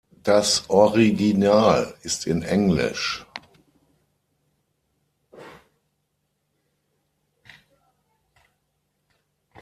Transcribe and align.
Das 0.23 0.67
Original 0.67 1.93
ist 2.01 2.25
in 2.25 2.41
Englisch. 2.41 3.23